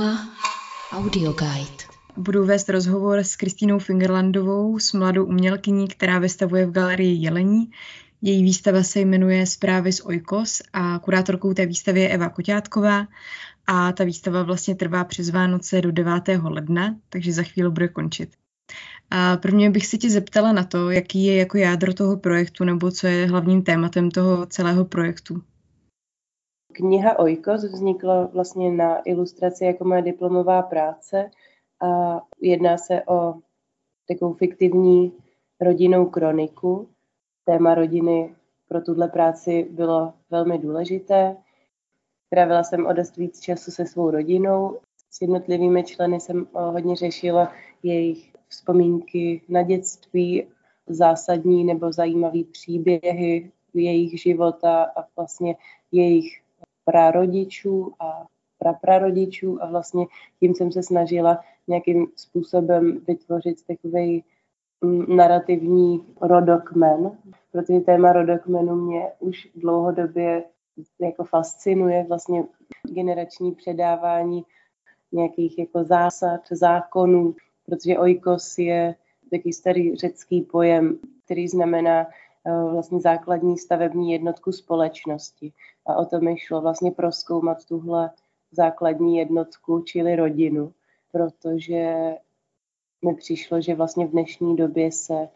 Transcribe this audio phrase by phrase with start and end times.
[0.00, 0.28] Trauma
[0.92, 1.84] Audio Guide.
[2.16, 7.70] Budu vést rozhovor s Kristýnou Fingerlandovou, s mladou umělkyní, která vystavuje v galerii Jelení.
[8.22, 13.06] Její výstava se jmenuje Zprávy z Oikos a kurátorkou té výstavy je Eva Koťátková
[13.66, 16.14] a ta výstava vlastně trvá přes Vánoce do 9.
[16.42, 18.30] ledna, takže za chvíli bude končit.
[19.10, 22.90] A prvně bych se ti zeptala na to, jaký je jako jádro toho projektu nebo
[22.90, 25.42] co je hlavním tématem toho celého projektu.
[26.72, 31.30] Kniha Oikos vznikla vlastně na ilustraci jako moje diplomová práce
[31.80, 33.34] a jedná se o
[34.08, 35.12] takovou fiktivní
[35.60, 36.88] rodinnou kroniku.
[37.44, 38.34] Téma rodiny
[38.68, 41.36] pro tuhle práci bylo velmi důležité.
[42.30, 44.78] Trávila jsem o dost víc času se svou rodinou.
[45.10, 50.46] S jednotlivými členy jsem hodně řešila jejich vzpomínky na dětství,
[50.86, 55.56] zásadní nebo zajímavé příběhy jejich života a vlastně
[55.92, 56.39] jejich
[56.90, 58.26] prarodičů a
[58.58, 60.06] praprarodičů a vlastně
[60.40, 64.24] tím jsem se snažila nějakým způsobem vytvořit takový
[64.80, 67.18] mm, narrativní rodokmen,
[67.52, 70.44] protože téma rodokmenu mě už dlouhodobě
[71.00, 72.44] jako fascinuje, vlastně
[72.82, 74.44] generační předávání
[75.12, 77.34] nějakých jako zásad, zákonů,
[77.66, 78.94] protože oikos je
[79.30, 82.06] takový starý řecký pojem, který znamená
[82.44, 85.52] vlastně základní stavební jednotku společnosti.
[85.86, 88.10] A o to mi šlo vlastně proskoumat tuhle
[88.52, 90.72] základní jednotku, čili rodinu,
[91.12, 92.14] protože
[93.04, 95.28] mi přišlo, že vlastně v dnešní době se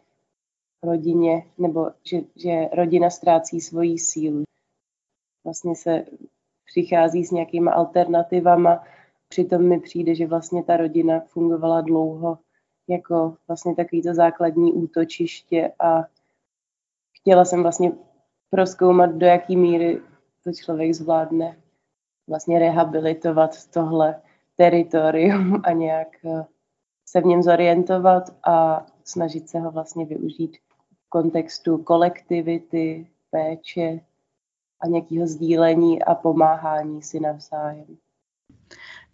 [0.82, 4.44] rodině, nebo že, že rodina ztrácí svoji sílu.
[5.44, 6.04] Vlastně se
[6.66, 8.84] přichází s nějakýma alternativama,
[9.28, 12.38] přitom mi přijde, že vlastně ta rodina fungovala dlouho
[12.88, 16.04] jako vlastně takovýto základní útočiště a
[17.24, 17.92] chtěla jsem vlastně
[18.50, 20.00] proskoumat, do jaký míry
[20.42, 21.56] to člověk zvládne
[22.28, 24.22] vlastně rehabilitovat tohle
[24.56, 26.44] teritorium a nějak eh,
[27.06, 34.00] se v něm zorientovat a snažit se ho vlastně využít v kontextu kolektivity, péče
[34.80, 37.96] a nějakého sdílení a pomáhání si navzájem.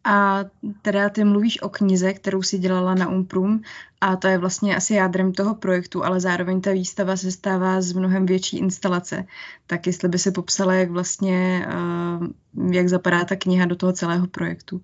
[0.04, 0.44] A
[0.82, 3.62] teda ty mluvíš o knize, kterou si dělala na Umprum
[4.00, 7.92] a to je vlastně asi jádrem toho projektu, ale zároveň ta výstava se stává z
[7.92, 9.24] mnohem větší instalace.
[9.66, 12.26] Tak jestli by se popsala, jak vlastně, uh,
[12.72, 14.80] jak zapadá ta kniha do toho celého projektu.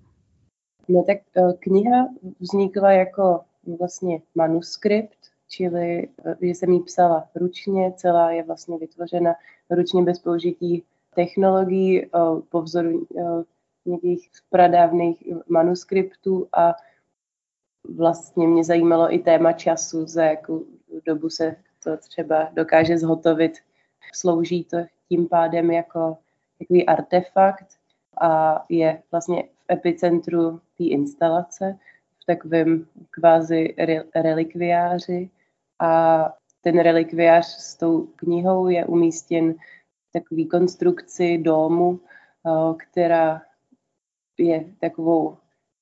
[0.89, 2.07] No tak uh, kniha
[2.39, 3.39] vznikla jako
[3.79, 5.17] vlastně manuskript,
[5.49, 9.33] čili uh, že jsem ji psala ručně, celá je vlastně vytvořena
[9.69, 10.83] ručně bez použití
[11.15, 12.05] technologií
[12.49, 13.07] po vzoru
[13.87, 16.75] nějakých pradávných manuskriptů a
[17.95, 20.65] vlastně mě zajímalo i téma času, za jakou
[21.05, 23.53] dobu se to třeba dokáže zhotovit.
[24.13, 24.77] Slouží to
[25.09, 26.17] tím pádem jako
[26.59, 27.65] takový artefakt
[28.21, 31.77] a je vlastně v epicentru té instalace,
[32.21, 33.75] v takovém kvázi
[34.15, 35.29] relikviáři
[35.79, 36.23] a
[36.61, 39.53] ten relikviář s tou knihou je umístěn
[40.09, 43.41] v takové konstrukci domu, eh, která
[44.37, 45.37] je takovou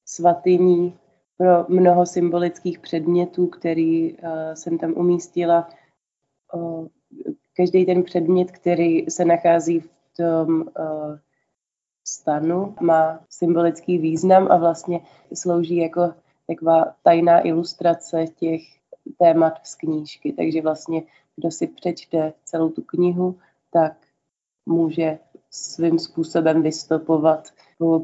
[0.05, 0.97] svatyní
[1.37, 4.19] pro mnoho symbolických předmětů, který uh,
[4.53, 5.69] jsem tam umístila.
[6.53, 6.87] Uh,
[7.57, 11.17] každý ten předmět, který se nachází v tom uh,
[12.07, 14.99] stanu, má symbolický význam a vlastně
[15.33, 16.13] slouží jako
[16.47, 18.61] taková tajná ilustrace těch
[19.17, 20.33] témat z knížky.
[20.33, 21.03] Takže vlastně,
[21.35, 23.39] kdo si přečte celou tu knihu,
[23.71, 23.97] tak
[24.65, 27.49] může svým způsobem vystopovat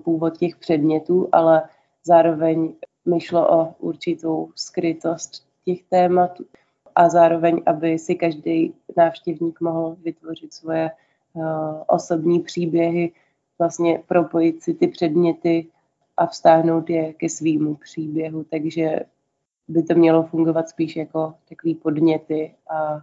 [0.04, 1.64] původ těch předmětů, ale
[2.04, 2.74] zároveň
[3.06, 6.38] mi šlo o určitou skrytost těch témat
[6.96, 10.92] a zároveň, aby si každý návštěvník mohl vytvořit svoje
[11.34, 11.44] uh,
[11.88, 13.12] osobní příběhy,
[13.60, 15.68] vlastně propojit si ty předměty
[16.18, 18.44] a vztáhnout je ke svýmu příběhu.
[18.44, 19.00] Takže
[19.68, 23.02] by to mělo fungovat spíš jako takový podněty a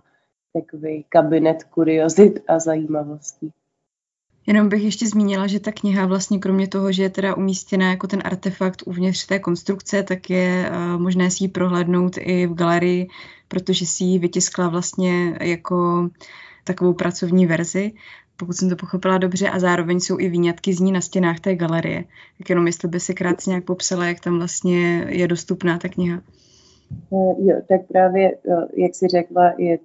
[0.53, 3.53] takový kabinet kuriozit a zajímavostí.
[4.49, 8.07] Jenom bych ještě zmínila, že ta kniha vlastně kromě toho, že je teda umístěna jako
[8.07, 13.09] ten artefakt uvnitř té konstrukce, tak je uh, možné si ji prohlédnout i v galerii,
[13.49, 16.09] protože si ji vytiskla vlastně jako
[16.65, 17.93] takovou pracovní verzi,
[18.37, 21.55] pokud jsem to pochopila dobře, a zároveň jsou i výňatky z ní na stěnách té
[21.55, 22.05] galerie.
[22.39, 26.21] Tak jenom jestli by se krátce nějak popsala, jak tam vlastně je dostupná ta kniha.
[27.11, 29.79] Uh, jo, tak právě, uh, jak jsi řekla, je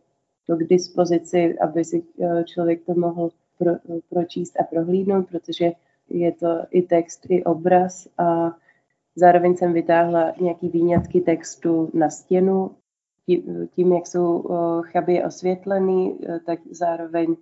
[0.47, 2.03] to k dispozici, aby si
[2.45, 3.71] člověk to mohl pro,
[4.09, 5.71] pročíst a prohlídnout, protože
[6.09, 8.57] je to i text, i obraz a
[9.15, 12.71] zároveň jsem vytáhla nějaký výňatky textu na stěnu.
[13.75, 14.43] Tím, jak jsou
[14.81, 17.35] chabě osvětlený, tak zároveň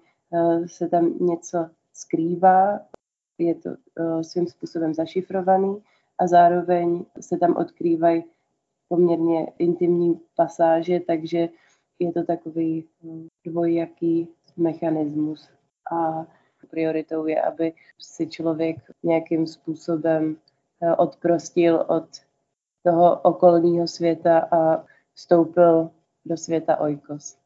[0.66, 2.80] se tam něco skrývá,
[3.38, 3.69] je to
[4.22, 5.78] svým způsobem zašifrovaný
[6.19, 8.24] a zároveň se tam odkrývají
[8.90, 11.50] poměrně intimní pasáže, takže
[12.00, 12.86] je to takový
[13.46, 14.28] dvojaký
[14.58, 15.50] mechanismus.
[15.91, 16.25] A
[16.69, 20.38] prioritou je, aby si člověk nějakým způsobem
[20.81, 22.05] eh, odprostil od
[22.83, 25.89] toho okolního světa a vstoupil
[26.25, 27.40] do světa Oikos.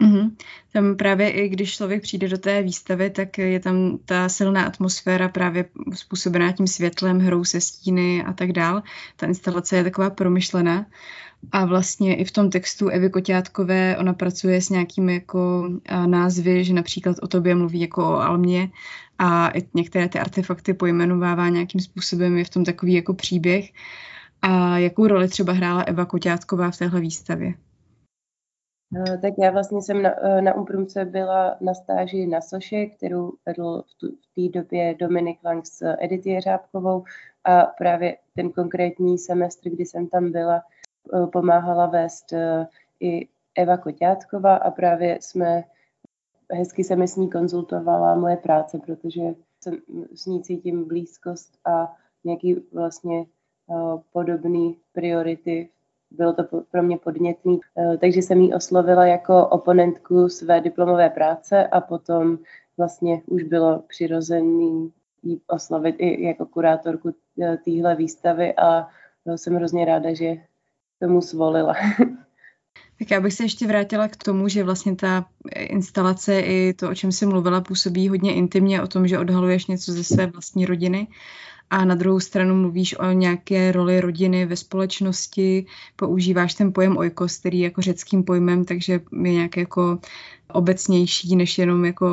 [0.00, 0.30] Mm-hmm.
[0.72, 5.28] Tam právě i když člověk přijde do té výstavy, tak je tam ta silná atmosféra
[5.28, 5.64] právě
[5.94, 8.82] způsobená tím světlem, hrou se stíny a tak dál.
[9.16, 10.86] Ta instalace je taková promyšlená.
[11.52, 15.70] A vlastně i v tom textu Evy Koťátkové ona pracuje s nějakými jako
[16.06, 18.70] názvy, že například o tobě mluví jako o Almě
[19.18, 23.70] a i některé ty artefakty pojmenovává nějakým způsobem, je v tom takový jako příběh.
[24.42, 27.54] A jakou roli třeba hrála Eva Koťátková v téhle výstavě?
[28.90, 33.32] No, tak já vlastně jsem na, eh, na Umprumce byla na stáži na Soše, kterou
[33.46, 37.04] vedl v, v té době Dominik Lang s Edith Jeřábkovou.
[37.44, 40.62] A právě ten konkrétní semestr, kdy jsem tam byla,
[41.14, 42.66] eh, pomáhala vést eh,
[43.00, 45.64] i Eva Koťátková a právě jsme,
[46.52, 49.22] hezky se mi s ní konzultovala moje práce, protože
[49.60, 49.78] jsem
[50.14, 53.26] s ní cítím blízkost a nějaký vlastně
[54.12, 55.70] podobný priority
[56.10, 61.66] bylo to pro mě podnětný, eh, takže jsem ji oslovila jako oponentku své diplomové práce
[61.66, 62.38] a potom
[62.76, 68.88] vlastně už bylo přirozený jí oslovit i jako kurátorku eh, téhle výstavy a
[69.36, 70.36] jsem hrozně ráda, že
[71.00, 71.74] tomu zvolila.
[72.98, 76.94] Tak já bych se ještě vrátila k tomu, že vlastně ta instalace i to, o
[76.94, 81.08] čem jsi mluvila, působí hodně intimně o tom, že odhaluješ něco ze své vlastní rodiny
[81.70, 85.66] a na druhou stranu mluvíš o nějaké roli rodiny ve společnosti,
[85.96, 89.98] používáš ten pojem oikos, který je jako řeckým pojmem, takže je nějak jako
[90.52, 92.08] obecnější než jenom jako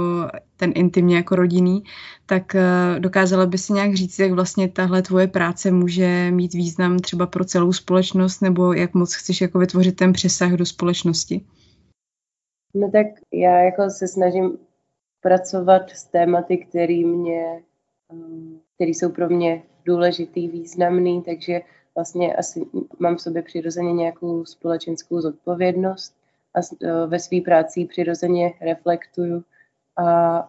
[0.57, 1.83] ten intimně jako rodinný,
[2.25, 6.99] tak eh, dokázala by si nějak říct, jak vlastně tahle tvoje práce může mít význam
[6.99, 11.45] třeba pro celou společnost, nebo jak moc chceš jako vytvořit ten přesah do společnosti?
[12.75, 14.57] No tak já jako se snažím
[15.21, 17.63] pracovat s tématy, které mě
[18.13, 21.61] um, které jsou pro mě důležitý, významný, takže
[21.95, 22.65] vlastně asi
[22.99, 26.15] mám v sobě přirozeně nějakou společenskou zodpovědnost
[26.55, 29.43] a e, ve své práci přirozeně reflektuju.
[29.97, 30.41] A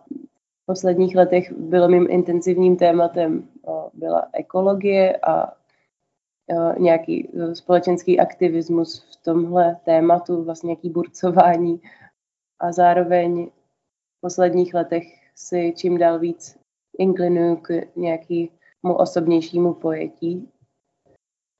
[0.63, 5.53] v posledních letech bylo mým intenzivním tématem e, byla ekologie a
[6.51, 11.81] e, nějaký společenský aktivismus v tomhle tématu, vlastně nějaký burcování.
[12.61, 13.47] A zároveň
[14.19, 16.56] v posledních letech si čím dál víc
[16.99, 20.49] inklinuju k nějakému osobnějšímu pojetí.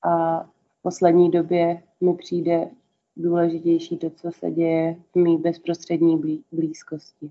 [0.05, 2.69] A v poslední době mi přijde
[3.17, 6.23] důležitější to, co se děje v mý bezprostřední
[6.53, 7.31] blízkosti.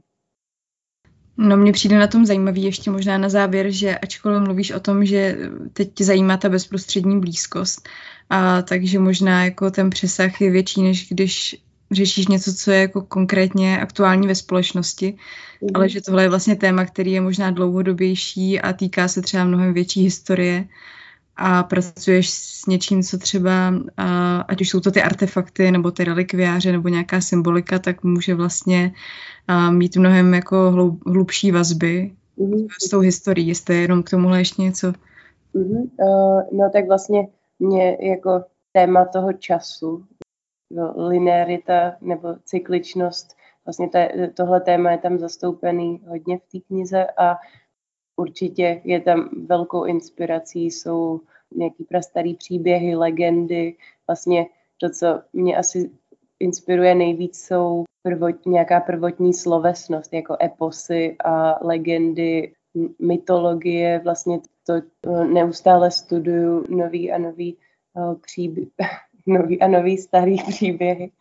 [1.38, 5.06] No mně přijde na tom zajímavý ještě možná na závěr, že ačkoliv mluvíš o tom,
[5.06, 5.38] že
[5.74, 7.90] teď tě zajímá ta bezprostřední blízkost,
[8.30, 13.02] a takže možná jako ten přesah je větší, než když řešíš něco, co je jako
[13.02, 15.18] konkrétně aktuální ve společnosti,
[15.62, 15.70] mm.
[15.74, 19.74] ale že tohle je vlastně téma, který je možná dlouhodobější a týká se třeba mnohem
[19.74, 20.66] větší historie
[21.38, 23.74] a pracuješ s něčím, co třeba,
[24.48, 28.94] ať už jsou to ty artefakty, nebo ty relikviáře, nebo nějaká symbolika, tak může vlastně
[29.70, 30.72] mít mnohem jako
[31.06, 32.68] hlubší vazby mm.
[32.86, 33.48] s tou historií.
[33.48, 34.94] Jestli jenom k tomuhle ještě něco.
[35.56, 35.90] Mm-hmm.
[36.00, 37.28] Uh, no tak vlastně
[37.60, 40.04] mě jako téma toho času
[40.96, 43.36] linearita nebo cykličnost.
[43.66, 47.38] Vlastně te, tohle téma je tam zastoupený hodně v té knize a
[48.16, 51.22] určitě je tam velkou inspirací, jsou
[51.56, 53.78] nějaký prastarý příběhy, legendy.
[54.08, 54.46] Vlastně
[54.78, 55.92] to, co mě asi
[56.40, 62.54] inspiruje nejvíc, jsou prvot, nějaká prvotní slovesnost, jako eposy a legendy,
[63.02, 64.02] mytologie.
[64.04, 64.74] Vlastně to
[65.24, 67.58] neustále studuju nový a nový
[68.22, 68.70] příběh,
[69.26, 71.12] nový a nový starý příběhy.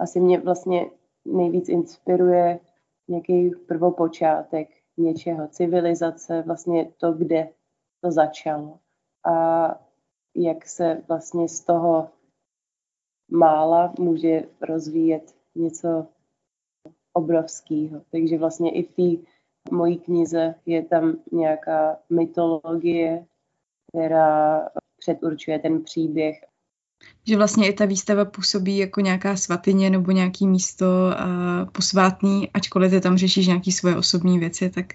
[0.00, 0.90] Asi mě vlastně
[1.24, 2.60] nejvíc inspiruje
[3.08, 7.48] nějaký prvopočátek něčeho, civilizace, vlastně to, kde
[8.00, 8.78] to začalo.
[9.24, 9.66] A
[10.36, 12.08] jak se vlastně z toho
[13.30, 16.06] mála může rozvíjet něco
[17.12, 18.02] obrovského.
[18.10, 19.26] Takže vlastně i v té
[19.70, 23.26] mojí knize je tam nějaká mytologie,
[23.88, 26.44] která předurčuje ten příběh
[27.26, 32.90] že vlastně i ta výstava působí jako nějaká svatyně nebo nějaký místo uh, posvátný, ačkoliv
[32.90, 34.86] ty tam řešíš nějaké svoje osobní věci, tak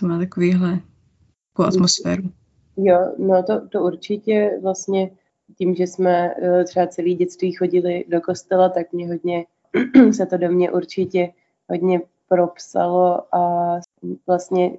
[0.00, 0.80] to má takovýhle
[1.52, 2.22] takovou atmosféru.
[2.76, 5.10] Jo, no to, to určitě vlastně
[5.58, 9.44] tím, že jsme uh, třeba celý dětství chodili do kostela, tak mě hodně
[10.12, 11.32] se to do mě určitě
[11.70, 13.80] hodně propsalo a
[14.26, 14.72] vlastně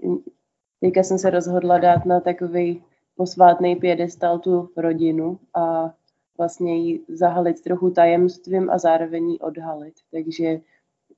[0.80, 2.84] teďka jsem se rozhodla dát na takový
[3.16, 5.94] posvátný pědestal tu rodinu a
[6.38, 9.94] vlastně ji zahalit trochu tajemstvím a zároveň ji odhalit.
[10.12, 10.60] Takže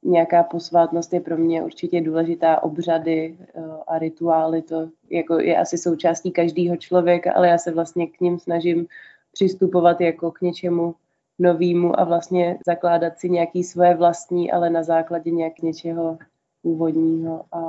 [0.04, 5.78] nějaká posvátnost je pro mě určitě důležitá, obřady eh, a rituály, to jako je asi
[5.78, 8.88] součástí každého člověka, ale já se vlastně k ním snažím
[9.32, 10.96] přistupovat jako k něčemu
[11.40, 16.18] novému a vlastně zakládat si nějaký svoje vlastní, ale na základě nějak něčeho
[16.62, 17.60] původního a,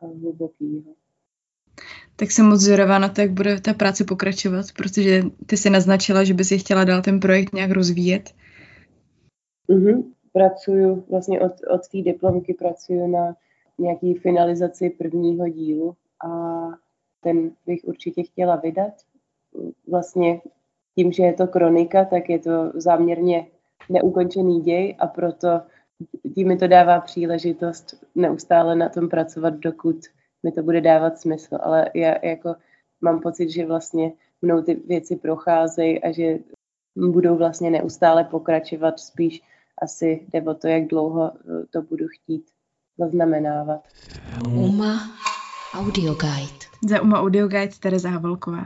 [0.00, 0.94] a hlubokého.
[2.16, 6.24] Tak jsem moc zvědavá na to, jak bude ta práce pokračovat, protože ty si naznačila,
[6.24, 8.30] že bys chtěla dál ten projekt nějak rozvíjet.
[9.68, 10.04] Mm-hmm.
[10.32, 13.34] Pracuju vlastně od, od té diplomky pracuju na
[13.78, 16.28] nějaký finalizaci prvního dílu a
[17.20, 18.92] ten bych určitě chtěla vydat.
[19.88, 20.40] Vlastně
[20.94, 23.46] tím, že je to kronika, tak je to záměrně
[23.88, 25.48] neukončený děj a proto
[26.34, 29.96] tím mi to dává příležitost neustále na tom pracovat, dokud
[30.42, 31.58] mi to bude dávat smysl.
[31.62, 32.54] Ale já jako
[33.00, 36.38] mám pocit, že vlastně mnou ty věci procházejí a že
[36.96, 39.42] budou vlastně neustále pokračovat, spíš
[39.82, 42.44] asi jde o to, jak dlouho eh, to budu chtít
[42.98, 43.80] zaznamenávat.
[44.48, 45.00] Uma
[45.74, 46.66] Audio Guide.
[46.88, 48.64] Za Uma Audio Guide Tereza Havelková.